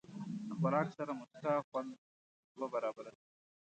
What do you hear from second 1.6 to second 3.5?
خوند دوه برابره کوي.